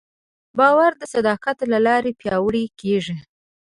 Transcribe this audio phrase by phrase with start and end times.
[0.57, 3.15] باور د صداقت له لارې پیاوړی کېږي.